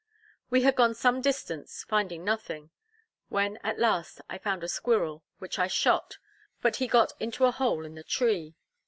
[0.49, 2.71] We had gone some distance, finding nothing;
[3.29, 6.17] when at last, I found a squirrel; which I shot,
[6.59, 8.55] but he got into a hole in the tree.